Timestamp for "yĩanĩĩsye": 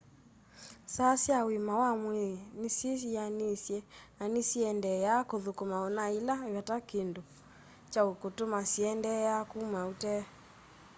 3.13-3.77